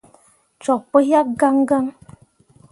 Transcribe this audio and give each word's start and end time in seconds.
Cok 0.63 0.81
pu 0.91 0.97
yak 1.09 1.27
gãn 1.39 1.57
gãn. 1.69 1.85